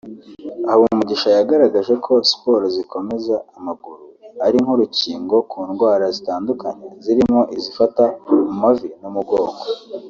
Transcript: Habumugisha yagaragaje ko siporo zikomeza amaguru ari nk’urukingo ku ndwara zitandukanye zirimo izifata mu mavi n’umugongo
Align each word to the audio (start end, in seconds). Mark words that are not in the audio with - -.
Habumugisha 0.67 1.29
yagaragaje 1.37 1.93
ko 2.05 2.13
siporo 2.29 2.65
zikomeza 2.75 3.35
amaguru 3.57 4.03
ari 4.45 4.57
nk’urukingo 4.63 5.35
ku 5.51 5.59
ndwara 5.69 6.05
zitandukanye 6.15 6.87
zirimo 7.03 7.39
izifata 7.57 8.03
mu 8.45 8.53
mavi 8.61 8.89
n’umugongo 9.01 9.61